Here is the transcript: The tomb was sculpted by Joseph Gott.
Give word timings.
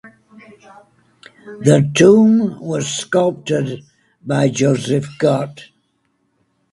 The 1.59 1.91
tomb 1.93 2.59
was 2.59 2.87
sculpted 2.87 3.83
by 4.25 4.49
Joseph 4.49 5.15
Gott. 5.19 5.65